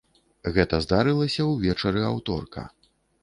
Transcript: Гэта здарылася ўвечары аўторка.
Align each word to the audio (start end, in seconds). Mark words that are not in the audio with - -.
Гэта 0.55 0.79
здарылася 0.85 1.45
ўвечары 1.51 2.01
аўторка. 2.09 2.67